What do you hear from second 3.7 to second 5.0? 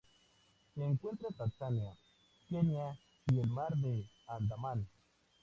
de Andaman.